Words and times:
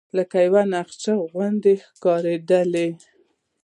لکه 0.17 0.37
یوه 0.47 0.63
نقاشي 0.73 1.13
غوندې 1.31 1.73
ښکاره 1.95 2.33
کېدل. 2.47 2.73